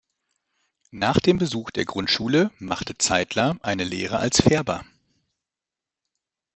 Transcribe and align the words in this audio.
Nach 0.89 1.19
dem 1.19 1.37
Besuch 1.37 1.69
der 1.69 1.85
Grundschule 1.85 2.49
machte 2.57 2.97
Zeidler 2.97 3.57
eine 3.61 3.83
Lehre 3.83 4.17
als 4.17 4.41
Färber. 4.41 4.83